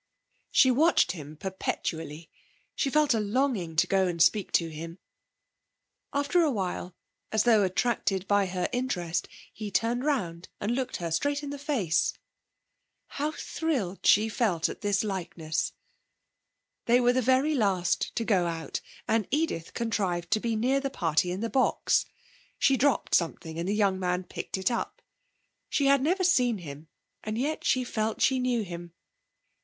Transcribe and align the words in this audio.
She 0.49 0.71
watched 0.71 1.11
him 1.11 1.37
perpetually; 1.37 2.31
she 2.73 2.89
felt 2.89 3.13
a 3.13 3.19
longing 3.19 3.75
to 3.75 3.85
go 3.85 4.07
and 4.07 4.19
speak 4.19 4.51
to 4.53 4.69
him. 4.69 4.97
After 6.11 6.41
a 6.41 6.49
while, 6.49 6.95
as 7.31 7.43
though 7.43 7.61
attracted 7.61 8.27
by 8.27 8.47
her 8.47 8.67
interest, 8.73 9.27
he 9.53 9.69
turned 9.69 10.03
round 10.03 10.49
and 10.59 10.73
looked 10.73 10.95
her 10.95 11.11
straight 11.11 11.43
in 11.43 11.51
the 11.51 11.59
face. 11.59 12.13
How 13.09 13.29
thrilled 13.29 14.03
she 14.03 14.27
felt 14.27 14.69
at 14.69 14.81
this 14.81 15.03
likeness.... 15.03 15.71
They 16.85 16.99
were 16.99 17.13
the 17.13 17.21
very 17.21 17.53
last 17.53 18.15
to 18.15 18.23
go 18.25 18.47
out, 18.47 18.81
and 19.07 19.27
Edith 19.29 19.75
contrived 19.75 20.31
to 20.31 20.39
be 20.39 20.55
near 20.55 20.79
the 20.79 20.89
party 20.89 21.29
in 21.31 21.41
the 21.41 21.47
box. 21.47 22.07
She 22.57 22.75
dropped 22.75 23.13
something 23.13 23.59
and 23.59 23.69
the 23.69 23.75
young 23.75 23.99
man 23.99 24.23
picked 24.23 24.57
it 24.57 24.71
up. 24.71 25.03
She 25.69 25.85
had 25.85 26.01
never 26.01 26.23
seen 26.23 26.57
him, 26.57 26.87
and 27.23 27.37
yet 27.37 27.63
she 27.63 27.83
felt 27.83 28.19
she 28.19 28.39
knew 28.39 28.63
him. 28.63 28.93